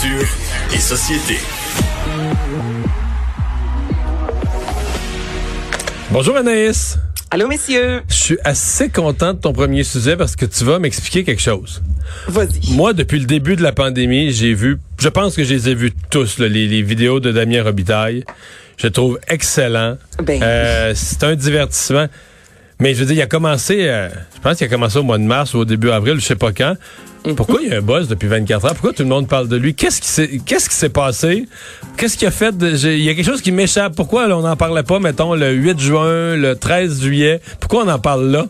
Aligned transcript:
Culture 0.00 0.28
et 0.74 0.78
société. 0.78 1.38
Bonjour 6.10 6.36
Anaïs. 6.36 6.98
Allô, 7.30 7.48
messieurs. 7.48 8.02
Je 8.08 8.14
suis 8.14 8.38
assez 8.44 8.90
content 8.90 9.34
de 9.34 9.38
ton 9.38 9.52
premier 9.52 9.82
sujet 9.84 10.16
parce 10.16 10.36
que 10.36 10.44
tu 10.44 10.64
vas 10.64 10.78
m'expliquer 10.78 11.24
quelque 11.24 11.42
chose. 11.42 11.82
Vas-y. 12.28 12.74
Moi, 12.74 12.92
depuis 12.92 13.18
le 13.18 13.26
début 13.26 13.56
de 13.56 13.62
la 13.62 13.72
pandémie, 13.72 14.30
j'ai 14.32 14.54
vu, 14.54 14.78
je 15.00 15.08
pense 15.08 15.34
que 15.34 15.42
je 15.44 15.54
les 15.54 15.68
ai 15.70 15.74
vus 15.74 15.92
tous, 16.10 16.38
là, 16.38 16.48
les, 16.48 16.66
les 16.68 16.82
vidéos 16.82 17.18
de 17.20 17.32
Damien 17.32 17.62
Robitaille. 17.64 18.24
Je 18.76 18.86
le 18.86 18.92
trouve 18.92 19.18
excellent. 19.28 19.96
Ben 20.22 20.40
Euh, 20.42 20.92
c'est 20.94 21.24
un 21.24 21.34
divertissement. 21.34 22.06
Mais 22.80 22.94
je 22.94 23.00
veux 23.00 23.06
dire, 23.06 23.16
il 23.16 23.22
a 23.22 23.26
commencé, 23.26 23.88
euh, 23.88 24.08
je 24.36 24.40
pense 24.40 24.58
qu'il 24.58 24.66
a 24.66 24.70
commencé 24.70 24.98
au 24.98 25.02
mois 25.02 25.18
de 25.18 25.24
mars 25.24 25.54
ou 25.54 25.58
au 25.58 25.64
début 25.64 25.90
avril, 25.90 26.20
je 26.20 26.24
sais 26.24 26.36
pas 26.36 26.52
quand. 26.52 26.76
Mhm. 27.26 27.34
Pourquoi 27.34 27.60
il 27.62 27.68
y 27.68 27.72
a 27.72 27.78
un 27.78 27.82
buzz 27.82 28.08
depuis 28.08 28.28
24 28.28 28.64
heures? 28.66 28.72
Pourquoi 28.74 28.92
tout 28.92 29.02
le 29.02 29.08
monde 29.08 29.28
parle 29.28 29.48
de 29.48 29.56
lui? 29.56 29.74
Qu'est-ce 29.74 30.00
qui 30.00 30.08
s'est, 30.76 30.88
passé? 30.88 31.46
Qu'est-ce 31.96 32.16
qu'il 32.16 32.28
a 32.28 32.30
fait? 32.30 32.56
de- 32.56 32.68
Il 32.92 33.02
y 33.02 33.08
a 33.08 33.14
quelque 33.14 33.26
chose 33.26 33.42
qui 33.42 33.52
m'échappe. 33.52 33.94
Pourquoi 33.96 34.24
on 34.26 34.42
n'en 34.42 34.56
parlait 34.56 34.82
pas, 34.82 34.98
mettons, 35.00 35.34
le 35.34 35.50
8 35.52 35.78
juin, 35.80 36.36
le 36.36 36.54
13 36.54 37.00
juillet? 37.02 37.40
Pourquoi 37.60 37.84
on 37.84 37.88
en 37.88 37.98
parle 37.98 38.30
là? 38.30 38.46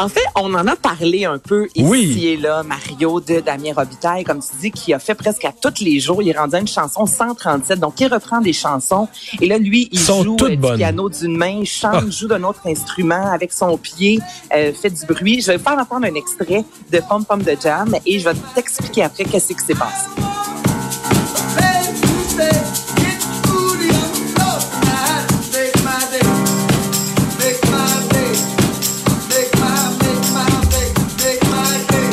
En 0.00 0.08
fait, 0.08 0.22
on 0.36 0.54
en 0.54 0.66
a 0.68 0.76
parlé 0.76 1.24
un 1.24 1.38
peu 1.38 1.66
ici 1.74 1.84
Oui. 1.84 2.24
et 2.24 2.36
là, 2.36 2.62
Mario 2.62 3.20
de 3.20 3.40
Damien 3.40 3.72
Robitaille, 3.74 4.22
comme 4.22 4.38
tu 4.40 4.56
dis, 4.60 4.70
qui 4.70 4.94
a 4.94 5.00
fait 5.00 5.16
presque 5.16 5.44
à 5.44 5.50
tous 5.52 5.82
les 5.82 5.98
jours. 5.98 6.22
Il 6.22 6.36
à 6.36 6.46
une 6.60 6.68
chanson 6.68 7.04
137, 7.04 7.80
donc 7.80 8.00
il 8.00 8.06
reprend 8.06 8.40
des 8.40 8.52
chansons. 8.52 9.08
Et 9.40 9.48
là, 9.48 9.58
lui, 9.58 9.88
il 9.90 9.98
Sont 9.98 10.22
joue 10.22 10.36
euh, 10.42 10.50
du 10.54 10.76
piano 10.76 11.08
d'une 11.08 11.36
main, 11.36 11.64
chante, 11.64 11.94
Ah. 12.06 12.10
joue 12.10 12.28
d'un 12.28 12.44
autre 12.44 12.60
instrument 12.66 13.32
avec 13.32 13.52
son 13.52 13.76
pied, 13.76 14.20
euh, 14.54 14.72
fait 14.72 14.90
du 14.90 15.04
bruit. 15.04 15.40
Je 15.40 15.50
vais 15.50 15.58
faire 15.58 15.76
entendre 15.78 16.06
un 16.06 16.14
extrait 16.14 16.64
de 16.92 17.00
Pom 17.08 17.24
Pom 17.24 17.42
de 17.42 17.56
Jam 17.60 17.92
et 18.06 18.20
je 18.20 18.24
vais 18.28 18.36
t'expliquer 18.54 19.02
après 19.02 19.24
qu'est-ce 19.24 19.52
qui 19.52 19.64
s'est 19.64 19.74
passé. 19.74 20.27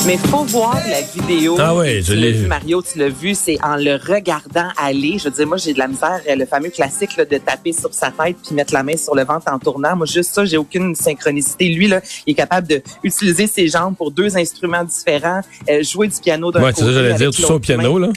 Mais 0.06 0.18
faut 0.18 0.44
voir 0.44 0.80
la 0.88 1.02
vidéo. 1.02 1.56
Ah 1.60 1.74
ouais, 1.74 2.00
je 2.04 2.14
l'ai 2.14 2.32
vu. 2.32 2.46
Mario, 2.46 2.82
tu 2.84 3.00
l'as 3.00 3.10
vu, 3.10 3.34
c'est 3.34 3.58
en 3.64 3.76
le 3.76 3.96
regardant 3.96 4.68
aller. 4.78 5.18
Je 5.18 5.24
veux 5.26 5.32
dire, 5.32 5.48
moi, 5.48 5.58
j'ai 5.58 5.74
de 5.74 5.80
la 5.80 5.88
misère, 5.88 6.22
euh, 6.30 6.36
le 6.36 6.46
fameux 6.46 6.70
classique 6.70 7.18
là, 7.18 7.26
de 7.26 7.38
taper 7.40 7.74
sur 7.74 7.92
sa 7.92 8.12
tête 8.12 8.36
puis 8.46 8.54
mettre 8.54 8.72
la 8.74 8.84
main 8.84 8.98
sur 8.98 9.16
le 9.16 9.24
ventre 9.24 9.52
en 9.52 9.58
tournant. 9.58 9.96
Moi, 9.96 10.06
juste 10.06 10.32
ça, 10.34 10.46
j'ai 10.46 10.58
aucune 10.58 10.94
synchronicité. 10.94 11.70
Lui, 11.70 11.88
là, 11.88 12.02
il 12.28 12.32
est 12.32 12.36
capable 12.36 12.68
de 12.68 12.84
utiliser 13.04 13.48
ses 13.48 13.68
jambes 13.68 13.96
pour 13.96 14.12
deux 14.12 14.38
instruments 14.38 14.84
différents, 14.84 15.42
euh, 15.70 15.82
jouer 15.82 16.08
du 16.08 16.18
piano 16.22 16.52
d'un 16.52 16.62
Ouais, 16.62 16.72
côté. 16.72 16.82
c'est 16.82 16.86
ça, 16.88 16.94
j'allais 16.94 17.14
dire, 17.16 17.32
tout 17.32 17.42
ça 17.42 17.56
au 17.56 17.60
piano, 17.60 17.98
main. 17.98 18.08
là. 18.08 18.14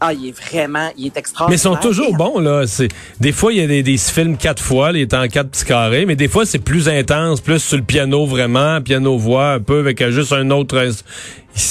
Ah, 0.00 0.12
il 0.12 0.28
est 0.28 0.32
vraiment, 0.32 0.90
il 0.96 1.06
est 1.06 1.12
Mais 1.14 1.20
extraordinaire. 1.20 1.58
ils 1.58 1.62
sont 1.62 1.76
toujours 1.76 2.14
bons, 2.16 2.38
là. 2.38 2.66
C'est, 2.66 2.88
des 3.20 3.32
fois, 3.32 3.52
il 3.52 3.60
y 3.60 3.62
a 3.62 3.66
des, 3.66 3.82
des 3.82 3.96
films 3.96 4.36
quatre 4.36 4.62
fois, 4.62 4.92
là, 4.92 4.98
il 4.98 5.02
est 5.02 5.14
en 5.14 5.26
quatre 5.28 5.50
petits 5.50 5.64
carrés, 5.64 6.06
mais 6.06 6.16
des 6.16 6.28
fois, 6.28 6.44
c'est 6.44 6.58
plus 6.58 6.88
intense, 6.88 7.40
plus 7.40 7.60
sur 7.60 7.76
le 7.76 7.82
piano, 7.82 8.26
vraiment, 8.26 8.80
piano-voix, 8.80 9.52
un 9.54 9.60
peu, 9.60 9.80
avec 9.80 10.06
juste 10.10 10.32
un 10.32 10.50
autre... 10.50 10.90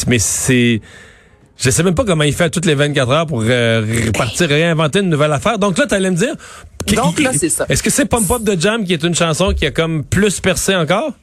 Mais 0.08 0.20
c'est... 0.20 0.82
Je 1.58 1.70
sais 1.70 1.84
même 1.84 1.96
pas 1.96 2.04
comment 2.04 2.24
il 2.24 2.34
fait 2.34 2.50
toutes 2.50 2.66
les 2.66 2.74
24 2.76 3.12
heures 3.12 3.28
pour 3.28 3.44
euh, 3.46 3.86
repartir, 4.08 4.50
réinventer 4.50 5.00
une 5.00 5.10
nouvelle 5.10 5.32
affaire. 5.32 5.60
Donc 5.60 5.78
là, 5.78 5.86
tu 5.88 5.94
allais 5.94 6.10
me 6.12 6.16
dire... 6.16 6.36
Donc 6.96 7.20
là, 7.20 7.32
c'est 7.38 7.50
ça. 7.50 7.66
Est-ce 7.70 7.84
que 7.84 7.90
c'est 7.90 8.06
Pump 8.06 8.30
Up 8.32 8.44
de 8.44 8.60
Jam 8.60 8.84
qui 8.84 8.94
est 8.94 9.04
une 9.04 9.16
chanson 9.16 9.54
qui 9.54 9.66
a 9.66 9.72
comme 9.72 10.04
plus 10.04 10.40
percé 10.40 10.76
encore? 10.76 11.14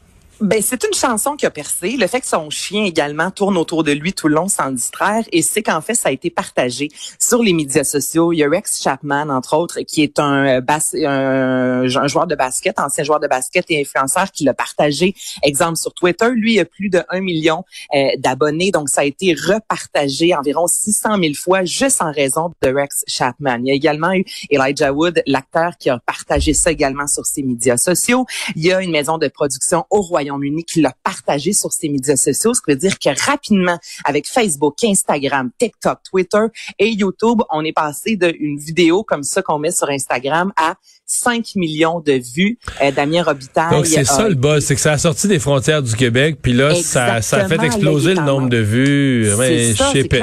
Ben, 0.40 0.62
c'est 0.62 0.82
une 0.84 0.94
chanson 0.94 1.36
qui 1.36 1.44
a 1.44 1.50
percé. 1.50 1.98
Le 1.98 2.06
fait 2.06 2.22
que 2.22 2.26
son 2.26 2.48
chien 2.48 2.84
également 2.84 3.30
tourne 3.30 3.58
autour 3.58 3.84
de 3.84 3.92
lui 3.92 4.14
tout 4.14 4.26
le 4.26 4.34
long 4.36 4.48
sans 4.48 4.68
le 4.70 4.74
distraire. 4.74 5.22
Et 5.32 5.42
c'est 5.42 5.62
qu'en 5.62 5.82
fait, 5.82 5.94
ça 5.94 6.08
a 6.08 6.12
été 6.12 6.30
partagé 6.30 6.88
sur 7.18 7.42
les 7.42 7.52
médias 7.52 7.84
sociaux. 7.84 8.32
Il 8.32 8.38
y 8.38 8.44
a 8.44 8.48
Rex 8.48 8.80
Chapman, 8.82 9.28
entre 9.28 9.54
autres, 9.54 9.80
qui 9.82 10.02
est 10.02 10.18
un, 10.18 10.46
euh, 10.46 10.60
bas- 10.62 10.78
un, 10.94 11.84
un 11.84 12.06
joueur 12.06 12.26
de 12.26 12.34
basket, 12.34 12.78
ancien 12.80 13.04
joueur 13.04 13.20
de 13.20 13.26
basket 13.26 13.66
et 13.68 13.82
influenceur, 13.82 14.30
qui 14.32 14.44
l'a 14.44 14.54
partagé, 14.54 15.14
exemple, 15.42 15.76
sur 15.76 15.92
Twitter. 15.92 16.30
Lui, 16.32 16.54
il 16.54 16.60
a 16.60 16.64
plus 16.64 16.88
de 16.88 17.02
1 17.10 17.20
million 17.20 17.64
euh, 17.94 18.08
d'abonnés. 18.16 18.70
Donc, 18.70 18.88
ça 18.88 19.02
a 19.02 19.04
été 19.04 19.34
repartagé 19.34 20.34
environ 20.34 20.66
600 20.66 21.18
000 21.20 21.34
fois 21.34 21.64
juste 21.64 22.00
en 22.00 22.12
raison 22.12 22.50
de 22.62 22.68
Rex 22.72 23.04
Chapman. 23.06 23.58
Il 23.60 23.66
y 23.66 23.70
a 23.72 23.74
également 23.74 24.14
eu 24.14 24.24
Elijah 24.48 24.90
Wood, 24.90 25.22
l'acteur, 25.26 25.72
qui 25.78 25.90
a 25.90 25.98
partagé 26.06 26.54
ça 26.54 26.70
également 26.70 27.06
sur 27.06 27.26
ses 27.26 27.42
médias 27.42 27.76
sociaux. 27.76 28.24
Il 28.56 28.64
y 28.64 28.72
a 28.72 28.80
une 28.80 28.90
maison 28.90 29.18
de 29.18 29.28
production 29.28 29.84
au 29.90 30.00
Royaume-Uni 30.30 30.64
qui 30.64 30.80
l'a 30.80 30.94
partagé 31.04 31.52
sur 31.52 31.72
ses 31.72 31.88
médias 31.88 32.16
sociaux, 32.16 32.54
ce 32.54 32.60
qui 32.60 32.70
veut 32.70 32.76
dire 32.76 32.98
que 32.98 33.08
rapidement, 33.24 33.78
avec 34.04 34.26
Facebook, 34.28 34.74
Instagram, 34.84 35.50
TikTok, 35.58 35.98
Twitter 36.08 36.46
et 36.78 36.90
YouTube, 36.90 37.42
on 37.50 37.64
est 37.64 37.72
passé 37.72 38.16
d'une 38.16 38.58
vidéo 38.58 39.02
comme 39.02 39.22
ça 39.22 39.42
qu'on 39.42 39.58
met 39.58 39.70
sur 39.70 39.88
Instagram 39.88 40.52
à 40.56 40.74
5 41.06 41.56
millions 41.56 42.00
de 42.00 42.12
vues. 42.12 42.58
Euh, 42.82 42.92
Damien 42.92 43.22
Robitaille. 43.22 43.70
Donc, 43.70 43.86
c'est 43.86 44.04
ça 44.04 44.28
le 44.28 44.34
buzz, 44.34 44.64
c'est 44.64 44.74
que 44.74 44.80
ça 44.80 44.92
a 44.92 44.98
sorti 44.98 45.28
des 45.28 45.38
frontières 45.38 45.82
du 45.82 45.94
Québec, 45.96 46.38
puis 46.40 46.52
là, 46.52 46.74
ça, 46.74 47.20
ça 47.20 47.38
a 47.38 47.48
fait 47.48 47.62
exploser 47.62 48.14
le 48.14 48.22
nombre 48.22 48.48
de 48.48 48.58
vues. 48.58 49.34
Ouais, 49.34 49.74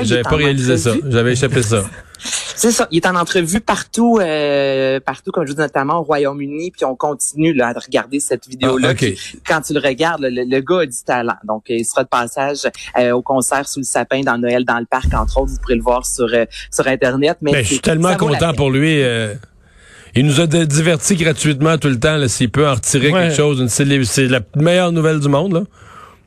J'avais 0.04 0.24
pas 0.24 0.36
réalisé 0.36 0.78
ça. 0.78 0.94
J'avais 1.08 1.34
échappé 1.34 1.62
ça. 1.62 1.84
C'est 2.20 2.72
ça. 2.72 2.88
Il 2.92 2.98
est 2.98 3.06
en 3.06 3.16
entrevue 3.16 3.60
partout, 3.62 4.18
euh, 4.20 5.00
partout, 5.00 5.32
comme 5.32 5.46
je 5.46 5.54
dis, 5.54 5.60
notamment 5.60 6.00
au 6.00 6.04
Royaume-Uni, 6.04 6.72
puis 6.72 6.86
on 6.86 6.96
continue 6.96 7.54
là, 7.54 7.68
à 7.68 7.74
regarder 7.80 8.20
cette 8.20 8.48
vidéo-là. 8.48 8.94
Ah, 9.00 9.06
Quand 9.48 9.62
tu 9.62 9.74
le 9.74 9.80
regardes, 9.80 10.22
le, 10.22 10.44
le 10.44 10.60
gars 10.62 10.80
a 10.82 10.86
du 10.88 11.04
talent. 11.06 11.36
Donc, 11.44 11.66
il 11.70 11.86
sera 11.86 12.04
de 12.04 12.10
passage 12.10 12.60
euh, 12.98 13.12
au 13.12 13.22
concert 13.22 13.68
sous 13.68 13.80
le 13.82 13.86
sapin 13.86 14.22
dans 14.22 14.38
Noël 14.40 14.66
dans 14.66 14.80
le 14.80 14.86
parc, 14.86 15.14
entre 15.14 15.40
autres. 15.40 15.52
Vous 15.52 15.60
pourrez 15.62 15.76
le 15.76 15.84
voir 15.84 16.06
sur 16.06 16.26
euh, 16.34 16.46
sur 16.72 16.88
Internet. 16.88 17.38
Mais 17.42 17.52
Ben, 17.52 17.64
je 17.64 17.68
suis 17.68 17.80
tellement 17.80 18.16
content 18.16 18.54
pour 18.54 18.72
lui. 18.72 19.02
euh, 19.04 19.36
il 20.16 20.26
nous 20.26 20.42
a 20.42 20.48
divertis 20.48 21.16
gratuitement 21.16 21.78
tout 21.78 21.90
le 21.90 22.00
temps. 22.00 22.28
S'il 22.28 22.50
peut 22.50 22.68
en 22.68 22.74
retirer 22.74 23.12
Ouais. 23.12 23.28
quelque 23.28 23.36
chose, 23.36 23.64
c'est 23.68 23.86
la 23.86 24.40
meilleure 24.56 24.92
nouvelle 24.92 25.20
du 25.20 25.30
monde. 25.30 25.54
Là. 25.54 25.62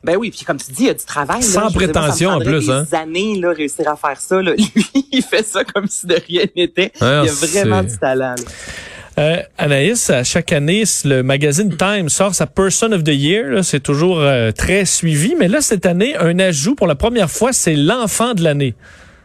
Ben 0.03 0.17
oui, 0.17 0.31
puis 0.31 0.43
comme 0.45 0.57
tu 0.57 0.71
dis, 0.71 0.83
il 0.83 0.87
y 0.87 0.89
a 0.89 0.93
du 0.95 1.05
travail. 1.05 1.43
Sans 1.43 1.67
dire, 1.67 1.79
moi, 1.79 1.87
prétention, 1.87 2.29
en 2.31 2.39
plus, 2.39 2.65
Des 2.65 2.71
hein. 2.71 2.85
années 2.93 3.39
là 3.39 3.51
réussir 3.53 3.87
à 3.87 3.95
faire 3.95 4.19
ça. 4.19 4.41
Là. 4.41 4.53
Lui, 4.53 4.85
il 5.11 5.21
fait 5.21 5.45
ça 5.45 5.63
comme 5.63 5.87
si 5.87 6.07
de 6.07 6.15
rien 6.27 6.45
n'était. 6.55 6.91
Il 6.99 7.05
a 7.05 7.23
vraiment 7.25 7.83
du 7.83 7.97
talent. 7.97 8.35
là. 8.37 8.43
Euh, 9.19 9.41
Anaïs, 9.57 10.09
à 10.09 10.23
chaque 10.23 10.53
année, 10.53 10.83
le 11.03 11.21
magazine 11.21 11.75
Time 11.75 12.07
sort 12.09 12.33
sa 12.33 12.47
Person 12.47 12.93
of 12.93 13.03
the 13.03 13.09
Year. 13.09 13.63
C'est 13.63 13.81
toujours 13.81 14.19
euh, 14.19 14.51
très 14.51 14.85
suivi. 14.85 15.35
Mais 15.37 15.47
là, 15.47 15.61
cette 15.61 15.85
année, 15.85 16.15
un 16.15 16.39
ajout 16.39 16.75
pour 16.75 16.87
la 16.87 16.95
première 16.95 17.29
fois, 17.29 17.51
c'est 17.51 17.75
l'enfant 17.75 18.33
de 18.33 18.41
l'année. 18.43 18.73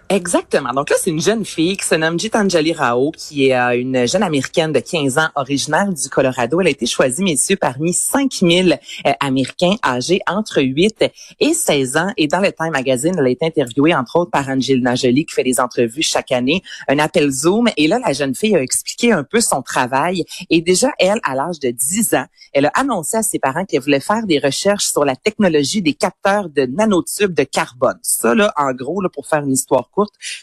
Exactement. 0.09 0.73
Donc 0.73 0.89
là, 0.91 0.97
c'est 1.01 1.11
une 1.11 1.21
jeune 1.21 1.45
fille 1.45 1.77
qui 1.77 1.85
se 1.85 1.97
nomme 1.97 2.17
Gitanjali 2.17 2.73
Rao, 2.73 3.11
qui 3.11 3.49
est 3.49 3.59
euh, 3.59 3.77
une 3.77 4.07
jeune 4.07 4.23
américaine 4.23 4.73
de 4.73 4.79
15 4.79 5.19
ans, 5.19 5.29
originaire 5.35 5.93
du 5.93 6.09
Colorado. 6.09 6.61
Elle 6.61 6.69
a 6.69 6.71
été 6.71 6.87
choisie, 6.87 7.25
messieurs, 7.25 7.57
parmi 7.57 7.93
5000 7.93 8.79
euh, 9.05 9.13
Américains 9.19 9.75
âgés 9.85 10.21
entre 10.29 10.63
8 10.63 11.07
et 11.41 11.53
16 11.53 11.97
ans. 11.97 12.13
Et 12.17 12.29
dans 12.29 12.39
le 12.39 12.53
Time 12.53 12.71
Magazine, 12.71 13.17
elle 13.19 13.27
a 13.27 13.31
été 13.31 13.47
interviewée, 13.47 13.97
entre 13.97 14.21
autres, 14.21 14.31
par 14.31 14.49
Angelina 14.49 14.95
Jolie, 14.95 15.27
qui 15.27 15.35
fait 15.35 15.43
des 15.43 15.59
entrevues 15.59 16.03
chaque 16.03 16.31
année, 16.31 16.63
un 16.87 17.01
appel 17.01 17.29
Zoom. 17.33 17.69
Et 17.77 17.89
là, 17.89 17.99
la 17.99 18.13
jeune 18.13 18.37
fille 18.37 18.55
a 18.55 18.63
expliqué 18.63 19.11
un 19.11 19.25
peu 19.25 19.41
son 19.41 19.61
travail. 19.61 20.25
Et 20.51 20.61
déjà, 20.61 20.93
elle, 21.01 21.19
à 21.25 21.35
l'âge 21.35 21.59
de 21.59 21.71
10 21.71 22.15
ans, 22.15 22.27
elle 22.53 22.67
a 22.67 22.73
annoncé 22.75 23.17
à 23.17 23.23
ses 23.25 23.41
parents 23.41 23.65
qu'elle 23.65 23.83
voulait 23.83 23.99
faire 23.99 24.25
des 24.25 24.39
recherches 24.39 24.87
sur 24.87 25.05
la 25.05 25.17
technologie 25.17 25.83
des 25.83 25.95
capteurs 25.95 26.49
de 26.49 26.65
nanotubes 26.65 27.35
de 27.35 27.43
carbone. 27.43 27.99
Ça, 28.03 28.37
là, 28.37 28.53
en 28.57 28.73
gros, 28.73 29.01
là, 29.01 29.09
pour 29.13 29.27
faire 29.27 29.41
une 29.41 29.53
histoire 29.53 29.91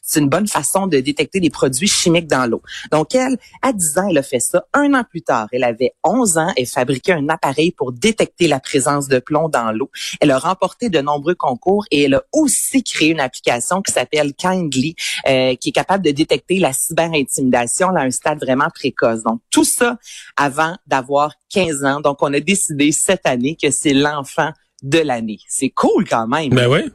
c'est 0.01 0.19
une 0.19 0.29
bonne 0.29 0.47
façon 0.47 0.87
de 0.87 0.99
détecter 0.99 1.39
des 1.39 1.49
produits 1.49 1.87
chimiques 1.87 2.27
dans 2.27 2.49
l'eau. 2.49 2.61
Donc, 2.91 3.15
elle, 3.15 3.37
à 3.61 3.73
10 3.73 3.97
ans, 3.97 4.07
elle 4.09 4.17
a 4.17 4.23
fait 4.23 4.39
ça. 4.39 4.65
Un 4.73 4.93
an 4.93 5.03
plus 5.03 5.21
tard, 5.21 5.47
elle 5.51 5.63
avait 5.63 5.93
11 6.03 6.37
ans 6.37 6.53
et 6.57 6.65
fabriquait 6.65 7.13
un 7.13 7.29
appareil 7.29 7.71
pour 7.71 7.91
détecter 7.91 8.47
la 8.47 8.59
présence 8.59 9.07
de 9.07 9.19
plomb 9.19 9.49
dans 9.49 9.71
l'eau. 9.71 9.89
Elle 10.19 10.31
a 10.31 10.37
remporté 10.37 10.89
de 10.89 10.99
nombreux 10.99 11.35
concours 11.35 11.85
et 11.91 12.03
elle 12.03 12.15
a 12.15 12.23
aussi 12.31 12.83
créé 12.83 13.09
une 13.09 13.19
application 13.19 13.81
qui 13.81 13.91
s'appelle 13.91 14.33
Kindly, 14.33 14.95
euh, 15.27 15.55
qui 15.55 15.69
est 15.69 15.73
capable 15.73 16.03
de 16.03 16.11
détecter 16.11 16.59
la 16.59 16.73
cyberintimidation 16.73 17.89
à 17.95 18.01
un 18.01 18.11
stade 18.11 18.39
vraiment 18.39 18.69
précoce. 18.73 19.23
Donc, 19.23 19.41
tout 19.51 19.65
ça 19.65 19.97
avant 20.35 20.75
d'avoir 20.87 21.33
15 21.49 21.83
ans. 21.83 22.01
Donc, 22.01 22.17
on 22.21 22.33
a 22.33 22.39
décidé 22.39 22.91
cette 22.91 23.25
année 23.25 23.57
que 23.61 23.71
c'est 23.71 23.93
l'enfant 23.93 24.51
de 24.81 24.99
l'année. 24.99 25.39
C'est 25.47 25.69
cool 25.69 26.07
quand 26.07 26.27
même. 26.27 26.49
Ben 26.49 26.67
oui. 26.67 26.91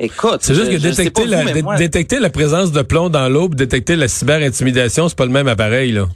Écoute, 0.00 0.38
C'est 0.42 0.54
juste 0.54 0.70
que 0.70 0.76
détecter 0.76 1.26
la, 1.26 1.44
vous, 1.44 1.62
moi- 1.62 1.76
détecter 1.76 2.20
la 2.20 2.30
présence 2.30 2.70
de 2.70 2.82
plomb 2.82 3.08
dans 3.10 3.28
l'eau, 3.28 3.48
détecter 3.48 3.96
la 3.96 4.06
cyber-intimidation, 4.08 5.08
c'est 5.08 5.18
pas 5.18 5.24
le 5.26 5.32
même 5.32 5.48
appareil, 5.48 5.92
là. 5.92 6.06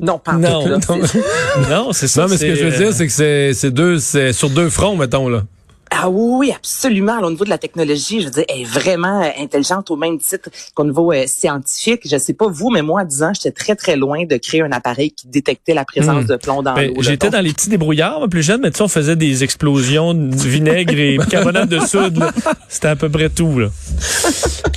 Non, 0.00 0.18
pas 0.18 0.34
Non, 0.34 0.62
tout, 0.62 0.68
là, 0.70 0.78
non. 1.70 1.92
c'est- 1.92 2.08
ça. 2.08 2.22
Non, 2.22 2.28
mais 2.30 2.36
ce 2.38 2.44
que 2.46 2.54
je 2.54 2.64
veux 2.64 2.70
c'est, 2.70 2.76
dire, 2.78 2.88
euh, 2.88 2.92
c'est 2.92 3.06
que 3.06 3.12
c'est, 3.12 3.52
c'est 3.54 3.70
deux, 3.70 3.98
c'est 3.98 4.32
sur 4.32 4.50
deux 4.50 4.68
fronts, 4.70 4.96
mettons, 4.96 5.28
là. 5.28 5.42
Ah 5.90 6.08
oui, 6.08 6.48
oui, 6.48 6.52
absolument. 6.54 7.20
Là, 7.20 7.26
au 7.26 7.30
niveau 7.30 7.44
de 7.44 7.50
la 7.50 7.58
technologie, 7.58 8.20
je 8.20 8.26
veux 8.26 8.30
dire, 8.32 8.44
elle 8.48 8.62
est 8.62 8.64
vraiment 8.64 9.22
euh, 9.22 9.28
intelligente 9.38 9.90
au 9.90 9.96
même 9.96 10.18
titre 10.18 10.48
qu'au 10.74 10.84
niveau 10.84 11.12
euh, 11.12 11.24
scientifique. 11.26 12.00
Je 12.10 12.16
sais 12.18 12.34
pas 12.34 12.46
vous, 12.48 12.70
mais 12.70 12.82
moi, 12.82 13.02
à 13.02 13.04
10 13.04 13.22
ans, 13.22 13.32
j'étais 13.34 13.52
très, 13.52 13.76
très 13.76 13.96
loin 13.96 14.24
de 14.24 14.36
créer 14.36 14.62
un 14.62 14.72
appareil 14.72 15.12
qui 15.12 15.28
détectait 15.28 15.74
la 15.74 15.84
présence 15.84 16.24
Hmm. 16.24 16.26
de 16.26 16.36
plomb 16.36 16.62
dans 16.62 16.74
Ben, 16.74 16.88
l'eau. 16.94 17.02
J'étais 17.02 17.30
dans 17.30 17.40
les 17.40 17.52
petits 17.52 17.68
débrouillards, 17.68 18.18
moi, 18.18 18.28
plus 18.28 18.42
jeune, 18.42 18.60
mais 18.62 18.70
tu 18.70 18.78
sais, 18.78 18.82
on 18.82 18.88
faisait 18.88 19.16
des 19.16 19.44
explosions 19.44 20.14
de 20.14 20.34
vinaigre 20.36 20.94
et 20.98 21.18
bicarbonate 21.18 21.68
de 21.68 21.78
soude. 21.80 22.16
là. 22.18 22.32
C'était 22.68 22.88
à 22.88 22.96
peu 22.96 23.08
près 23.08 23.28
tout. 23.28 23.58
Là. 23.58 23.68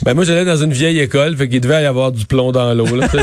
Ben, 0.04 0.14
moi, 0.14 0.24
j'allais 0.24 0.46
dans 0.46 0.58
une 0.58 0.74
vieille 0.74 1.00
école, 1.00 1.36
fait 1.36 1.50
qu'il 1.50 1.62
devait 1.62 1.82
y 1.82 1.86
avoir 1.86 2.12
du 2.12 2.26
plomb 2.26 2.52
dans 2.52 2.74
l'eau, 2.74 2.86
Peut-être 2.86 3.16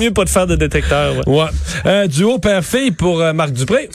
mieux 0.00 0.10
pas 0.12 0.24
de 0.24 0.28
faire 0.28 0.46
de 0.46 0.56
détecteur. 0.56 1.14
ouais. 1.26 1.38
Ouais. 1.38 1.46
Euh, 1.86 2.06
duo 2.06 2.38
père-fille 2.38 2.90
pour 2.90 3.20
euh, 3.20 3.32
Marc 3.32 3.52
Dupré. 3.52 3.88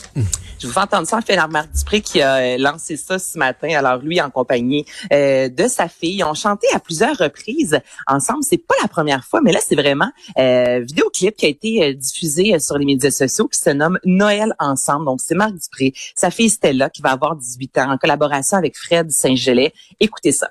Je 0.64 0.70
vous 0.70 0.74
fais 0.74 0.80
entendre 0.80 1.06
ça, 1.06 1.20
fait 1.20 1.36
Marc 1.50 1.74
Dupré 1.74 2.00
qui 2.00 2.22
a 2.22 2.36
euh, 2.38 2.58
lancé 2.58 2.96
ça 2.96 3.20
ce 3.20 3.38
matin. 3.38 3.68
Alors 3.76 3.98
lui, 3.98 4.22
en 4.22 4.30
compagnie 4.30 4.86
euh, 5.12 5.50
de 5.50 5.68
sa 5.68 5.90
fille, 5.90 6.20
ils 6.20 6.24
ont 6.24 6.34
chanté 6.34 6.68
à 6.74 6.80
plusieurs 6.80 7.18
reprises 7.18 7.82
ensemble. 8.08 8.44
C'est 8.44 8.66
pas 8.66 8.76
la 8.82 8.88
première 8.88 9.26
fois, 9.26 9.42
mais 9.44 9.52
là, 9.52 9.60
c'est 9.62 9.76
vraiment 9.76 10.10
euh, 10.40 10.80
vidéoclip 10.80 11.36
qui 11.36 11.46
a 11.46 11.50
été 11.50 11.84
euh, 11.84 11.94
diffusé 11.94 12.56
euh, 12.56 12.60
sur 12.60 12.78
les 12.78 12.86
médias 12.86 13.12
sociaux 13.12 13.50
qui 13.50 13.60
se 13.60 13.72
nomme 13.72 14.00
Noël 14.06 14.56
ensemble. 14.58 15.04
Donc 15.06 15.20
c'est 15.20 15.36
Marc 15.36 15.52
Dupré, 15.52 15.92
sa 16.16 16.32
fille 16.32 16.50
Stella 16.50 16.90
qui 16.90 17.02
va 17.02 17.12
avoir 17.12 17.36
18 17.36 17.78
ans 17.80 17.92
en 17.92 17.98
collaboration 17.98 18.58
avec 18.58 18.78
Fred 18.78 19.12
Saint-Gelais. 19.12 19.74
Écoutez 20.00 20.32
ça. 20.32 20.48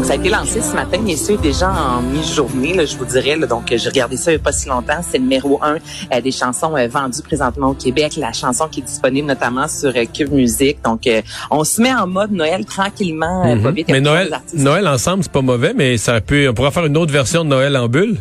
Donc, 0.00 0.06
ça 0.06 0.14
a 0.14 0.16
été 0.16 0.30
lancé 0.30 0.62
ce 0.62 0.74
matin, 0.74 0.98
et 1.06 1.14
c'est 1.14 1.36
déjà 1.36 1.70
en 1.70 2.00
mi-journée, 2.00 2.72
là, 2.72 2.86
je 2.86 2.96
vous 2.96 3.04
dirais. 3.04 3.36
là. 3.36 3.46
donc, 3.46 3.64
j'ai 3.70 3.86
regardé 3.86 4.16
ça 4.16 4.30
il 4.30 4.36
n'y 4.36 4.40
a 4.40 4.42
pas 4.42 4.50
si 4.50 4.66
longtemps. 4.66 4.98
C'est 5.06 5.18
le 5.18 5.24
numéro 5.24 5.62
un 5.62 5.74
euh, 5.74 6.20
des 6.22 6.30
chansons 6.30 6.74
euh, 6.74 6.88
vendues 6.88 7.20
présentement 7.20 7.68
au 7.68 7.74
Québec. 7.74 8.14
La 8.16 8.32
chanson 8.32 8.66
qui 8.68 8.80
est 8.80 8.84
disponible 8.84 9.28
notamment 9.28 9.68
sur 9.68 9.90
euh, 9.94 10.04
Cube 10.10 10.32
Music. 10.32 10.78
Donc, 10.82 11.06
euh, 11.06 11.20
on 11.50 11.64
se 11.64 11.82
met 11.82 11.92
en 11.92 12.06
mode 12.06 12.32
Noël 12.32 12.64
tranquillement, 12.64 13.42
pas 13.62 13.72
vite. 13.72 13.88
Mhm. 13.88 13.94
Mais 13.94 14.00
Noël. 14.00 14.40
Noël 14.54 14.88
ensemble, 14.88 15.22
c'est 15.22 15.32
pas 15.32 15.42
mauvais, 15.42 15.74
mais 15.76 15.98
ça 15.98 16.18
peut, 16.22 16.48
on 16.48 16.54
pourra 16.54 16.70
faire 16.70 16.86
une 16.86 16.96
autre 16.96 17.12
version 17.12 17.44
de 17.44 17.50
Noël 17.50 17.76
en 17.76 17.86
bulle? 17.86 18.16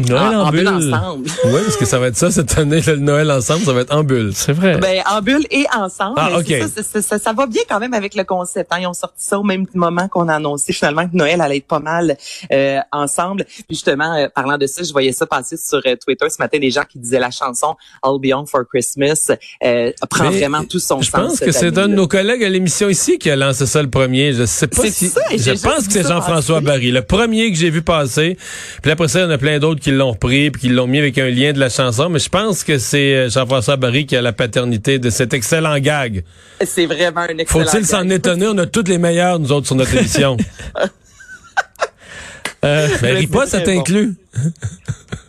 Noël 0.00 0.22
en, 0.36 0.40
en, 0.44 0.46
en 0.46 0.50
bulle 0.50 0.60
bulle. 0.64 0.94
ensemble. 0.94 1.26
Oui, 1.44 1.60
parce 1.64 1.76
que 1.76 1.84
ça 1.84 1.98
va 1.98 2.06
être 2.08 2.16
ça 2.16 2.30
cette 2.30 2.56
année, 2.58 2.80
le 2.86 2.96
Noël 2.96 3.30
ensemble, 3.30 3.64
ça 3.64 3.72
va 3.72 3.80
être 3.82 3.94
en 3.94 4.02
bulle. 4.04 4.32
C'est 4.34 4.52
vrai. 4.52 4.78
Ben, 4.78 5.02
en 5.10 5.20
bulle 5.20 5.46
et 5.50 5.64
ensemble. 5.74 6.14
Ah, 6.16 6.28
Mais 6.32 6.36
ok. 6.38 6.46
c'est 6.46 6.68
Ça, 6.68 6.82
c'est- 6.92 7.02
ça, 7.02 7.18
ça 7.18 7.32
va 7.32 7.46
bien 7.46 7.62
quand 7.68 7.78
même 7.80 7.94
avec 7.94 8.14
le 8.14 8.24
concept. 8.24 8.72
Hein. 8.72 8.78
Ils 8.80 8.86
ont 8.86 8.92
sorti 8.94 9.24
ça 9.24 9.38
au 9.38 9.42
même 9.42 9.66
moment 9.74 10.08
qu'on 10.08 10.28
a 10.28 10.34
annoncé 10.36 10.72
finalement 10.72 11.06
que 11.08 11.16
Noël 11.16 11.40
allait 11.40 11.58
être 11.58 11.66
pas 11.66 11.80
mal 11.80 12.16
euh, 12.52 12.78
ensemble. 12.92 13.44
Puis 13.44 13.64
justement, 13.70 14.14
euh, 14.16 14.28
parlant 14.34 14.56
de 14.58 14.66
ça, 14.66 14.82
je 14.82 14.92
voyais 14.92 15.12
ça 15.12 15.26
passer 15.26 15.56
sur 15.56 15.80
euh, 15.86 15.96
Twitter 15.96 16.26
ce 16.30 16.36
matin, 16.38 16.58
des 16.58 16.70
gens 16.70 16.84
qui 16.88 16.98
disaient 16.98 17.20
la 17.20 17.30
chanson 17.30 17.74
I'll 18.04 18.18
Be 18.20 18.34
On 18.34 18.46
for 18.46 18.62
Christmas 18.68 19.30
euh, 19.64 19.90
prend 20.08 20.30
Mais 20.30 20.38
vraiment 20.38 20.64
tout 20.64 20.78
son 20.78 21.00
Je 21.02 21.10
sens. 21.10 21.20
pense 21.20 21.40
que 21.40 21.52
c'est 21.52 21.76
un 21.78 21.88
de 21.88 21.94
nos 21.94 22.08
collègues 22.08 22.44
à 22.44 22.48
l'émission 22.48 22.88
ici 22.88 23.18
qui 23.18 23.30
a 23.30 23.36
lancé 23.36 23.66
ça 23.66 23.82
le 23.82 23.90
premier. 23.90 24.32
Je 24.32 24.46
sais 24.46 24.66
pas 24.68 24.82
C'est 24.82 24.90
si. 24.90 25.08
ça, 25.08 25.20
je 25.30 25.52
pense 25.62 25.86
que 25.86 25.92
c'est 25.92 26.06
Jean-François. 26.08 26.60
Barry, 26.60 26.90
le 26.92 27.02
premier 27.02 27.50
que 27.50 27.58
j'ai 27.58 27.70
vu 27.70 27.82
passer. 27.82 28.36
Puis 28.82 28.90
après 28.90 29.08
ça, 29.08 29.20
il 29.20 29.22
y 29.22 29.26
en 29.26 29.30
a 29.30 29.38
plein 29.38 29.58
d'autres 29.58 29.81
qui 29.82 29.90
l'ont 29.90 30.12
repris 30.12 30.50
puis 30.50 30.62
qui 30.62 30.68
l'ont 30.70 30.86
mis 30.86 30.98
avec 30.98 31.18
un 31.18 31.28
lien 31.28 31.52
de 31.52 31.58
la 31.60 31.68
chanson. 31.68 32.08
Mais 32.08 32.18
je 32.18 32.28
pense 32.30 32.64
que 32.64 32.78
c'est 32.78 33.14
euh, 33.14 33.28
Jean-François 33.28 33.76
Barry 33.76 34.06
qui 34.06 34.16
a 34.16 34.22
la 34.22 34.32
paternité 34.32 34.98
de 34.98 35.10
cet 35.10 35.34
excellent 35.34 35.78
gag. 35.78 36.24
C'est 36.64 36.86
vraiment 36.86 37.20
un 37.28 37.36
excellent. 37.38 37.66
Faut-il 37.66 37.84
s'en 37.84 38.08
étonner? 38.08 38.46
On 38.48 38.56
a 38.58 38.66
toutes 38.66 38.88
les 38.88 38.98
meilleures, 38.98 39.38
nous 39.38 39.52
autres, 39.52 39.66
sur 39.66 39.76
notre 39.76 39.94
émission. 39.94 40.36
Euh, 42.64 42.86
Ben, 43.02 43.16
ris 43.16 43.26
pas, 43.26 43.44
ça 43.46 43.58
bon. 43.58 43.64
t'inclut. 43.64 44.14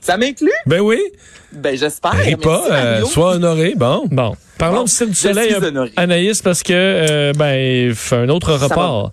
Ça 0.01 0.17
m'inclut? 0.17 0.51
Ben 0.67 0.81
oui. 0.81 0.99
Ben 1.51 1.75
j'espère. 1.75 2.13
Ris 2.13 2.35
pas, 2.35 2.67
euh, 2.71 3.05
sois 3.05 3.31
honoré. 3.35 3.73
Bon. 3.75 4.05
bon, 4.11 4.35
parlons 4.59 4.77
Bon, 4.79 4.83
du 4.83 4.91
Cirque 4.91 5.09
du 5.09 5.15
Soleil, 5.15 5.51
euh. 5.59 5.87
Anaïs, 5.95 6.43
parce 6.43 6.61
que 6.61 6.73
euh, 6.73 7.33
ben, 7.33 7.55
il 7.89 7.95
fait 7.95 8.17
un 8.17 8.29
autre 8.29 8.57
Ça 8.59 8.65
report. 8.67 9.11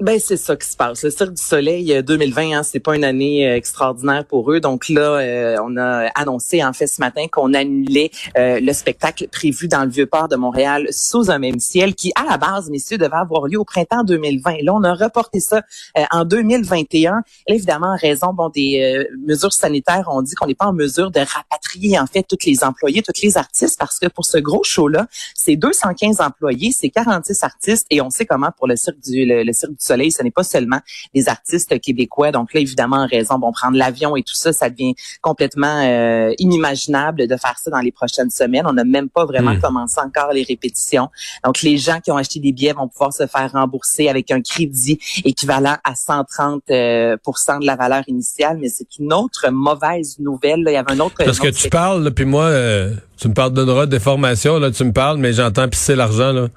Ben 0.00 0.18
c'est 0.18 0.38
ça 0.38 0.56
qui 0.56 0.66
se 0.66 0.78
passe. 0.78 1.04
Le 1.04 1.10
Cirque 1.10 1.34
du 1.34 1.42
Soleil 1.42 1.92
euh, 1.92 2.00
2020, 2.00 2.52
hein, 2.52 2.62
c'est 2.62 2.80
pas 2.80 2.96
une 2.96 3.04
année 3.04 3.46
euh, 3.46 3.54
extraordinaire 3.54 4.24
pour 4.24 4.50
eux. 4.50 4.58
Donc 4.58 4.88
là, 4.88 5.18
euh, 5.18 5.56
on 5.62 5.76
a 5.76 6.06
annoncé 6.14 6.64
en 6.64 6.72
fait 6.72 6.86
ce 6.86 7.02
matin 7.02 7.26
qu'on 7.30 7.52
annulait 7.52 8.10
euh, 8.38 8.60
le 8.60 8.72
spectacle 8.72 9.28
prévu 9.28 9.68
dans 9.68 9.84
le 9.84 9.90
Vieux-Port 9.90 10.28
de 10.28 10.36
Montréal 10.36 10.86
sous 10.90 11.30
un 11.30 11.38
même 11.38 11.60
ciel, 11.60 11.94
qui 11.94 12.12
à 12.14 12.24
la 12.24 12.38
base, 12.38 12.70
messieurs, 12.70 12.96
devait 12.96 13.14
avoir 13.14 13.46
lieu 13.46 13.60
au 13.60 13.66
printemps 13.66 14.02
2020. 14.02 14.62
Là, 14.62 14.74
on 14.74 14.82
a 14.84 14.94
reporté 14.94 15.38
ça 15.38 15.60
euh, 15.98 16.04
en 16.10 16.24
2021. 16.24 17.12
Là, 17.12 17.22
évidemment, 17.48 17.92
en 17.92 17.96
raison 17.96 18.32
bon 18.32 18.48
des 18.48 18.80
euh, 18.80 19.04
mesures 19.26 19.52
sanitaires, 19.52 20.08
on 20.10 20.22
dit 20.22 20.34
qu'on 20.34 20.46
n'est 20.46 20.54
pas 20.54 20.68
en 20.68 20.72
mesure 20.72 21.10
de 21.10 21.20
rapatrier 21.20 21.98
en 21.98 22.06
fait 22.06 22.22
tous 22.22 22.46
les 22.46 22.64
employés, 22.64 23.02
tous 23.02 23.20
les 23.22 23.36
artistes, 23.36 23.78
parce 23.78 23.98
que 23.98 24.06
pour 24.06 24.24
ce 24.24 24.38
gros 24.38 24.64
show-là, 24.64 25.08
c'est 25.34 25.56
215 25.56 26.22
employés, 26.22 26.72
c'est 26.72 26.88
46 26.88 27.44
artistes, 27.44 27.86
et 27.90 28.00
on 28.00 28.08
sait 28.08 28.24
comment 28.24 28.50
pour 28.56 28.66
le 28.66 28.76
Cirque 28.76 29.00
du 29.00 29.26
le 29.26 29.52
Cirque 29.52 29.72
du 29.72 29.89
Soleil, 29.90 30.12
ce 30.12 30.22
n'est 30.22 30.30
pas 30.30 30.44
seulement 30.44 30.80
des 31.14 31.28
artistes 31.28 31.78
québécois. 31.80 32.30
Donc 32.32 32.54
là, 32.54 32.60
évidemment, 32.60 33.02
en 33.04 33.06
raison, 33.06 33.38
bon, 33.38 33.52
prendre 33.52 33.76
l'avion 33.76 34.16
et 34.16 34.22
tout 34.22 34.34
ça, 34.34 34.52
ça 34.52 34.70
devient 34.70 34.94
complètement 35.20 35.82
euh, 35.84 36.32
inimaginable 36.38 37.26
de 37.26 37.36
faire 37.36 37.58
ça 37.62 37.70
dans 37.70 37.80
les 37.80 37.92
prochaines 37.92 38.30
semaines. 38.30 38.66
On 38.66 38.72
n'a 38.72 38.84
même 38.84 39.08
pas 39.08 39.24
vraiment 39.24 39.54
Mm. 39.54 39.60
commencé 39.60 40.00
encore 40.00 40.32
les 40.32 40.42
répétitions. 40.42 41.08
Donc 41.44 41.62
les 41.62 41.76
gens 41.76 42.00
qui 42.00 42.10
ont 42.10 42.16
acheté 42.16 42.40
des 42.40 42.52
billets 42.52 42.72
vont 42.72 42.88
pouvoir 42.88 43.12
se 43.12 43.26
faire 43.26 43.50
rembourser 43.52 44.08
avec 44.08 44.30
un 44.30 44.40
crédit 44.40 44.98
équivalent 45.24 45.76
à 45.84 45.94
130 45.94 46.62
euh, 46.70 47.16
de 47.16 47.66
la 47.66 47.76
valeur 47.76 48.04
initiale, 48.06 48.58
mais 48.60 48.68
c'est 48.68 48.98
une 48.98 49.12
autre 49.12 49.48
mauvaise 49.50 50.18
nouvelle. 50.18 50.62
là. 50.62 50.70
Il 50.70 50.74
y 50.74 50.76
avait 50.76 50.92
un 50.92 51.00
autre 51.00 51.14
Parce 51.24 51.38
que 51.38 51.48
tu 51.48 51.68
parles, 51.68 52.04
là, 52.04 52.10
puis 52.10 52.24
moi, 52.24 52.44
euh, 52.44 52.94
tu 53.16 53.28
me 53.28 53.34
parles 53.34 53.52
de 53.52 53.86
des 53.86 54.00
formations, 54.00 54.58
là, 54.58 54.70
tu 54.70 54.84
me 54.84 54.92
parles, 54.92 55.18
mais 55.18 55.32
j'entends 55.32 55.68
pisser 55.68 55.96
l'argent, 55.96 56.32
là. 56.32 56.48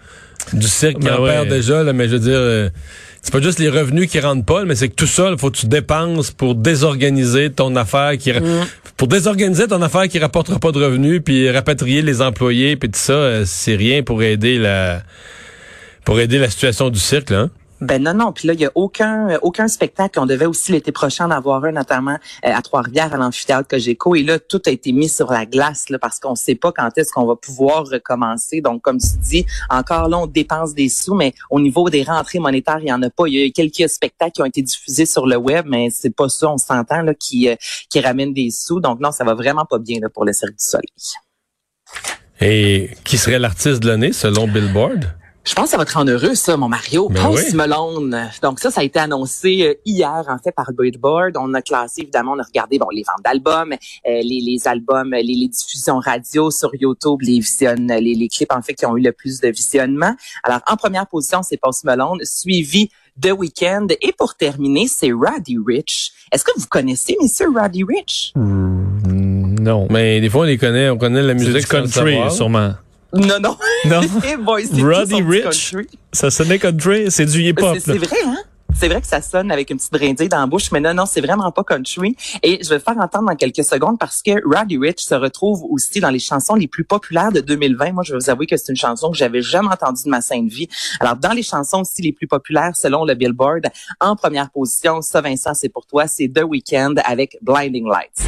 Du 0.51 0.67
cirque 0.67 0.99
qui 0.99 1.05
Ben 1.07 1.15
en 1.15 1.23
ouais. 1.23 1.29
perd 1.31 1.47
déjà, 1.47 1.83
là, 1.83 1.93
mais 1.93 2.07
je 2.07 2.13
veux 2.13 2.19
dire, 2.19 2.37
euh, 2.37 2.69
c'est 3.21 3.31
pas 3.31 3.41
juste 3.41 3.59
les 3.59 3.69
revenus 3.69 4.09
qui 4.09 4.19
rentrent 4.19 4.45
pas, 4.45 4.59
là, 4.59 4.65
mais 4.65 4.75
c'est 4.75 4.89
que 4.89 4.95
tout 4.95 5.07
ça, 5.07 5.29
il 5.31 5.37
faut 5.37 5.49
que 5.49 5.57
tu 5.57 5.67
dépenses 5.67 6.31
pour 6.31 6.55
désorganiser 6.55 7.49
ton 7.49 7.75
affaire 7.75 8.17
qui, 8.17 8.31
pour 8.97 9.07
désorganiser 9.07 9.67
ton 9.67 9.81
affaire 9.81 10.07
qui 10.09 10.19
rapportera 10.19 10.59
pas 10.59 10.71
de 10.71 10.83
revenus, 10.83 11.21
puis 11.23 11.49
rapatrier 11.49 12.01
les 12.01 12.21
employés, 12.21 12.75
puis 12.75 12.89
tout 12.89 12.99
ça, 12.99 13.13
euh, 13.13 13.43
c'est 13.45 13.75
rien 13.75 14.03
pour 14.03 14.21
aider 14.21 14.57
la, 14.59 15.01
pour 16.03 16.19
aider 16.19 16.37
la 16.39 16.49
situation 16.49 16.89
du 16.89 16.99
cirque, 16.99 17.29
là. 17.29 17.39
hein. 17.39 17.49
Ben 17.83 18.01
non, 18.01 18.13
non. 18.13 18.31
Puis 18.31 18.47
là, 18.47 18.53
il 18.53 18.61
y 18.61 18.65
a 18.65 18.71
aucun 18.75 19.29
euh, 19.29 19.39
aucun 19.41 19.67
spectacle. 19.67 20.19
On 20.19 20.25
devait 20.25 20.45
aussi 20.45 20.71
l'été 20.71 20.91
prochain 20.91 21.25
en 21.25 21.31
avoir 21.31 21.63
un, 21.65 21.73
notamment 21.73 22.17
euh, 22.45 22.53
à 22.53 22.61
Trois-Rivières, 22.61 23.13
à 23.13 23.17
l'amphithéâtre 23.17 23.67
Cogeco. 23.67 24.15
Et 24.15 24.23
là, 24.23 24.39
tout 24.39 24.61
a 24.65 24.69
été 24.69 24.93
mis 24.93 25.09
sur 25.09 25.29
la 25.31 25.45
glace 25.45 25.89
là, 25.89 25.99
parce 25.99 26.19
qu'on 26.19 26.35
sait 26.35 26.55
pas 26.55 26.71
quand 26.71 26.89
est-ce 26.97 27.11
qu'on 27.11 27.25
va 27.25 27.35
pouvoir 27.35 27.85
recommencer. 27.85 28.61
Donc, 28.61 28.81
comme 28.81 28.99
tu 28.99 29.17
dis, 29.21 29.45
encore 29.69 30.07
là, 30.07 30.17
on 30.19 30.27
dépense 30.27 30.73
des 30.73 30.87
sous, 30.87 31.13
mais 31.13 31.33
au 31.49 31.59
niveau 31.59 31.89
des 31.89 32.03
rentrées 32.03 32.39
monétaires, 32.39 32.79
il 32.79 32.87
y 32.87 32.93
en 32.93 33.01
a 33.01 33.09
pas. 33.09 33.25
Il 33.27 33.33
y 33.33 33.43
a 33.43 33.49
quelques 33.51 33.89
spectacles 33.89 34.31
qui 34.31 34.41
ont 34.41 34.45
été 34.45 34.61
diffusés 34.61 35.05
sur 35.05 35.27
le 35.27 35.35
web, 35.35 35.65
mais 35.67 35.89
c'est 35.91 36.15
pas 36.15 36.29
ça, 36.29 36.49
on 36.49 36.57
s'entend, 36.57 37.01
là, 37.01 37.13
qui, 37.13 37.49
euh, 37.49 37.55
qui 37.89 37.99
ramène 37.99 38.33
des 38.33 38.49
sous. 38.49 38.79
Donc 38.79 39.01
non, 39.01 39.11
ça 39.11 39.25
va 39.25 39.33
vraiment 39.33 39.65
pas 39.65 39.79
bien 39.79 39.99
là, 40.01 40.07
pour 40.09 40.23
le 40.23 40.31
Cirque 40.31 40.53
du 40.53 40.63
Soleil. 40.63 40.87
Et 42.39 42.91
qui 43.03 43.17
serait 43.17 43.39
l'artiste 43.39 43.83
de 43.83 43.89
l'année, 43.89 44.13
selon 44.13 44.47
Billboard? 44.47 45.13
Je 45.45 45.53
pense 45.55 45.65
que 45.65 45.71
ça 45.71 45.77
va 45.77 45.83
te 45.83 45.93
rendre 45.93 46.09
heureux, 46.09 46.35
ça, 46.35 46.55
mon 46.55 46.69
Mario. 46.69 47.09
Ben 47.09 47.21
Post 47.21 47.49
oui. 47.49 47.55
Malone. 47.55 48.29
Donc 48.41 48.59
ça, 48.59 48.71
ça 48.71 48.79
a 48.79 48.83
été 48.85 48.97
annoncé 48.97 49.63
euh, 49.63 49.73
hier, 49.85 50.23
en 50.29 50.37
fait, 50.37 50.53
par 50.53 50.71
Billboard. 50.71 51.35
On 51.37 51.53
a 51.53 51.61
classé, 51.61 52.03
évidemment, 52.03 52.31
on 52.31 52.39
a 52.39 52.43
regardé 52.43 52.79
bon 52.79 52.87
les 52.93 53.03
ventes 53.03 53.23
d'albums, 53.25 53.73
euh, 53.73 53.75
les, 54.05 54.39
les 54.39 54.67
albums, 54.69 55.11
les, 55.11 55.21
les 55.23 55.49
diffusions 55.49 55.99
radio 55.99 56.49
sur 56.49 56.69
YouTube, 56.79 57.19
les 57.21 57.39
visionnes, 57.39 57.87
les, 57.87 58.15
les 58.15 58.27
clips, 58.29 58.53
en 58.53 58.61
fait, 58.61 58.73
qui 58.73 58.85
ont 58.85 58.95
eu 58.95 59.01
le 59.01 59.11
plus 59.11 59.41
de 59.41 59.49
visionnement. 59.49 60.15
Alors, 60.43 60.61
en 60.65 60.77
première 60.77 61.07
position, 61.07 61.41
c'est 61.43 61.57
Post 61.57 61.83
Malone, 61.83 62.19
suivi 62.23 62.89
The 63.21 63.31
Weeknd. 63.37 63.87
Et 64.01 64.13
pour 64.17 64.35
terminer, 64.35 64.87
c'est 64.87 65.11
Roddy 65.11 65.57
Rich. 65.65 66.13
Est-ce 66.31 66.45
que 66.45 66.51
vous 66.57 66.67
connaissez, 66.67 67.17
messieurs, 67.21 67.49
Roddy 67.53 67.83
Rich? 67.83 68.31
Mm, 68.35 69.59
non. 69.59 69.87
Mais 69.89 70.21
des 70.21 70.29
fois, 70.29 70.41
on 70.41 70.45
les 70.45 70.57
connaît, 70.57 70.89
on 70.89 70.97
connaît 70.97 71.21
la 71.21 71.33
musique 71.33 71.67
country, 71.67 71.91
savoir. 72.13 72.31
sûrement. 72.31 72.73
Non, 73.13 73.39
non. 73.39 73.57
Non. 73.85 74.01
Boy, 74.39 74.65
Roddy 74.81 75.21
Rich? 75.21 75.43
country. 75.71 75.87
Ça 76.11 76.31
sonnait 76.31 76.59
country, 76.59 77.11
c'est 77.11 77.25
du 77.25 77.41
hip-hop. 77.41 77.77
C'est 77.79 77.97
vrai, 77.97 78.17
hein? 78.25 78.37
C'est 78.75 78.87
vrai 78.87 79.01
que 79.01 79.07
ça 79.07 79.21
sonne 79.21 79.51
avec 79.51 79.69
une 79.69 79.77
petite 79.77 79.91
brindille 79.91 80.29
dans 80.29 80.39
la 80.39 80.47
bouche, 80.47 80.71
mais 80.71 80.79
non, 80.79 80.95
non, 80.95 81.05
c'est 81.05 81.21
vraiment 81.21 81.51
pas 81.51 81.63
country. 81.63 82.15
Et 82.41 82.59
je 82.63 82.69
vais 82.69 82.75
le 82.75 82.81
faire 82.81 82.97
entendre 82.97 83.29
dans 83.29 83.35
quelques 83.35 83.63
secondes 83.63 83.99
parce 83.99 84.23
que 84.23 84.31
Roddy 84.43 84.79
Rich 84.79 85.01
se 85.05 85.13
retrouve 85.13 85.63
aussi 85.69 85.99
dans 85.99 86.09
les 86.09 86.17
chansons 86.17 86.55
les 86.55 86.67
plus 86.67 86.83
populaires 86.83 87.31
de 87.31 87.39
2020. 87.39 87.91
Moi, 87.91 88.03
je 88.03 88.13
vais 88.13 88.19
vous 88.19 88.29
avouer 88.31 88.47
que 88.47 88.57
c'est 88.57 88.69
une 88.71 88.75
chanson 88.75 89.11
que 89.11 89.17
j'avais 89.17 89.43
jamais 89.43 89.69
entendue 89.69 90.03
de 90.05 90.09
ma 90.09 90.21
sainte 90.21 90.49
vie. 90.49 90.67
Alors, 90.99 91.15
dans 91.15 91.33
les 91.33 91.43
chansons 91.43 91.81
aussi 91.81 92.01
les 92.01 92.13
plus 92.13 92.27
populaires, 92.27 92.71
selon 92.75 93.05
le 93.05 93.13
Billboard, 93.13 93.67
en 94.01 94.15
première 94.15 94.49
position, 94.49 95.01
ça, 95.03 95.21
Vincent, 95.21 95.53
c'est 95.53 95.69
pour 95.69 95.85
toi, 95.85 96.07
c'est 96.07 96.27
The 96.27 96.41
Weeknd 96.43 96.95
avec 97.05 97.37
Blinding 97.43 97.87
Lights. 97.87 98.23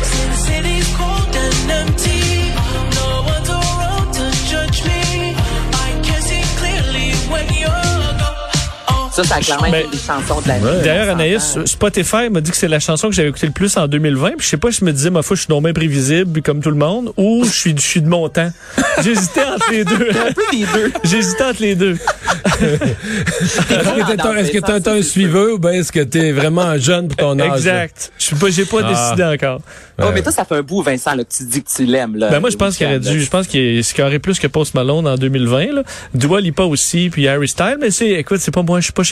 Ça, 9.15 9.24
ça 9.24 9.36
a 9.36 9.39
clairement 9.39 9.67
Mais- 9.72 9.81
été 9.81 9.91
des 9.91 9.98
chansons 9.98 10.41
de 10.41 10.48
la 10.48 10.57
vie. 10.57 10.84
D'ailleurs, 10.84 11.10
Anaïs. 11.10 11.57
Spotify 11.65 12.29
m'a 12.29 12.41
dit 12.41 12.51
que 12.51 12.57
c'est 12.57 12.67
la 12.67 12.79
chanson 12.81 13.07
que 13.10 13.15
j'avais 13.15 13.29
écoutée 13.29 13.48
le 13.48 13.53
plus 13.53 13.77
en 13.77 13.88
2020. 13.88 14.31
Puis 14.31 14.39
je 14.41 14.48
sais 14.50 14.57
pas, 14.57 14.72
je 14.72 14.84
me 14.84 14.91
disais, 14.91 15.10
ma 15.10 15.22
foi, 15.22 15.36
je 15.38 15.43
suis 15.43 15.51
non 15.53 15.62
prévisible 15.62 16.41
comme 16.41 16.60
tout 16.62 16.69
le 16.69 16.75
monde, 16.75 17.13
ou 17.17 17.43
je 17.45 17.50
suis, 17.50 17.74
je 17.75 17.81
suis 17.81 18.01
de 18.01 18.10
mon 18.10 18.27
temps. 18.29 18.51
J'hésitais 19.03 19.45
entre 19.45 19.72
les 19.72 19.86
deux. 19.86 20.10
un 20.10 20.34
peu 20.34 20.41
des 20.51 20.65
deux. 20.65 20.91
J'hésitais 21.03 21.43
entre 21.43 21.62
les 21.62 21.75
deux. 21.75 21.95
Est-ce 23.25 24.51
que 24.51 24.60
t'es 24.60 24.89
un- 24.89 24.93
un 24.95 25.01
suiveux 25.01 25.53
ou 25.53 25.60
bien 25.60 25.72
est-ce 25.72 25.91
que 25.91 26.00
t'es 26.01 26.31
vraiment 26.31 26.77
jeune 26.77 27.07
pour 27.07 27.17
ton 27.17 27.39
âge? 27.39 27.57
Exact. 27.57 28.12
Je 28.17 28.25
suis 28.25 28.36
pas, 28.36 28.50
j'ai 28.50 28.65
pas 28.65 28.77
Ah. 28.84 28.89
décidé 29.12 29.24
encore. 29.24 29.62
Oh, 30.01 30.07
mais 30.13 30.22
toi, 30.22 30.31
ça 30.31 30.43
fait 30.45 30.55
un 30.55 30.62
bout, 30.62 30.81
Vincent, 30.81 31.15
là, 31.15 31.24
que 31.24 31.34
tu 31.34 31.43
dis 31.45 31.63
que 31.63 31.69
tu 31.74 31.86
l'aimes. 31.86 32.17
là, 32.17 32.29
Ben 32.29 32.39
moi, 32.41 32.50
je 32.50 32.57
pense 32.57 32.75
qu'il 32.77 32.86
aurait 32.86 33.00
dû, 33.00 33.22
je 33.22 33.29
pense 33.29 33.48
qu'il 33.48 33.81
scorerait 33.84 34.19
plus 34.19 34.39
que 34.39 34.48
Post 34.48 34.74
Malone 34.74 35.07
en 35.07 35.15
2020. 35.15 35.74
Là. 35.74 35.84
Dua 36.13 36.41
Lipa 36.41 36.63
aussi, 36.63 37.10
puis 37.10 37.27
Harry 37.29 37.48
Styles. 37.48 37.77
Mais 37.79 37.91
c'est, 37.91 38.10
écoute, 38.12 38.39
c'est 38.41 38.53
pas 38.53 38.62
moi, 38.62 38.79
je 38.79 38.86
suis 38.86 38.93
pas 38.93 39.03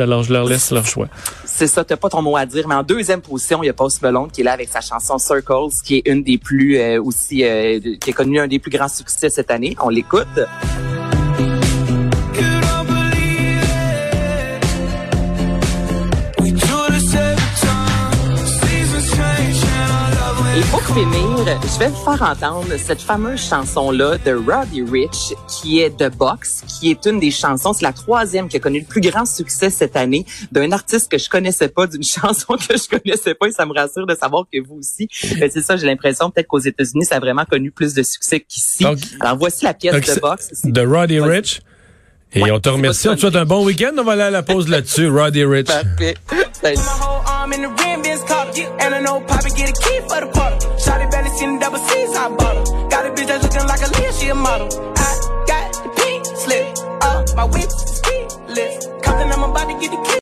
alors 0.00 0.22
je 0.22 0.32
leur 0.32 0.44
laisse 0.44 0.70
leur 0.70 0.86
choix. 0.86 1.08
C'est 1.44 1.66
ça, 1.66 1.84
t'as 1.84 1.96
pas 1.96 2.08
ton 2.08 2.22
mot 2.22 2.36
à 2.36 2.46
dire. 2.46 2.68
Mais 2.68 2.74
en 2.74 2.82
deuxième 2.82 3.20
position, 3.20 3.62
il 3.62 3.66
y 3.66 3.70
a 3.70 3.72
Post 3.72 4.02
Malone 4.02 4.30
qui 4.30 4.40
est 4.40 4.44
là 4.44 4.52
avec 4.52 4.68
sa 4.68 4.80
chanson 4.80 5.18
Circles, 5.18 5.74
qui 5.84 5.96
est 5.96 6.08
une 6.08 6.22
des 6.22 6.38
plus 6.38 6.78
euh, 6.78 7.02
aussi, 7.02 7.44
euh, 7.44 7.80
qui 8.00 8.10
a 8.10 8.12
connu 8.12 8.40
un 8.40 8.48
des 8.48 8.58
plus 8.58 8.70
grands 8.70 8.88
succès 8.88 9.30
cette 9.30 9.50
année. 9.50 9.76
On 9.82 9.88
l'écoute. 9.88 10.40
Et 20.54 20.60
pour 20.70 20.82
finir, 20.82 21.38
je 21.46 21.78
vais 21.78 21.88
vous 21.88 22.04
faire 22.04 22.22
entendre 22.28 22.76
cette 22.76 23.00
fameuse 23.00 23.40
chanson-là 23.40 24.18
de 24.18 24.32
Roddy 24.34 24.82
Rich, 24.82 25.32
qui 25.48 25.80
est 25.80 25.96
The 25.96 26.14
Box, 26.14 26.62
qui 26.68 26.90
est 26.90 27.06
une 27.06 27.18
des 27.18 27.30
chansons, 27.30 27.72
c'est 27.72 27.86
la 27.86 27.94
troisième 27.94 28.48
qui 28.48 28.58
a 28.58 28.60
connu 28.60 28.80
le 28.80 28.84
plus 28.84 29.00
grand 29.00 29.24
succès 29.24 29.70
cette 29.70 29.96
année 29.96 30.26
d'un 30.50 30.70
artiste 30.72 31.10
que 31.10 31.16
je 31.16 31.30
connaissais 31.30 31.68
pas, 31.68 31.86
d'une 31.86 32.02
chanson 32.02 32.56
que 32.56 32.76
je 32.76 32.86
connaissais 32.86 33.34
pas, 33.34 33.46
et 33.46 33.52
ça 33.52 33.64
me 33.64 33.72
rassure 33.72 34.06
de 34.06 34.14
savoir 34.14 34.44
que 34.52 34.60
vous 34.62 34.74
aussi. 34.74 35.08
Euh, 35.40 35.48
C'est 35.50 35.62
ça, 35.62 35.78
j'ai 35.78 35.86
l'impression 35.86 36.30
peut-être 36.30 36.48
qu'aux 36.48 36.58
États-Unis, 36.58 37.06
ça 37.06 37.16
a 37.16 37.20
vraiment 37.20 37.46
connu 37.46 37.70
plus 37.70 37.94
de 37.94 38.02
succès 38.02 38.40
qu'ici. 38.40 38.84
Alors 39.20 39.38
voici 39.38 39.64
la 39.64 39.72
pièce 39.72 40.04
The 40.04 40.20
Box. 40.20 40.66
De 40.66 40.86
Roddy 40.86 41.16
Vas-y. 41.18 41.30
Rich. 41.30 41.62
Et 42.34 42.42
Ouais, 42.42 42.50
on 42.50 42.60
te 42.60 42.68
c'est 42.68 42.74
remercie. 42.74 43.06
pas 43.06 43.12
On 43.12 43.14
te 43.16 43.20
souhaite 43.20 43.36
un 43.36 43.44
bon 43.44 43.64
week-end. 43.64 43.92
On 43.98 44.04
va 44.04 44.12
aller 44.12 44.22
à 44.22 44.30
la 44.30 44.42
pause 44.42 44.68
là-dessus. 44.68 45.08
Roddy 45.08 45.44
Rich. 45.44 45.66
parfait. 45.66 46.16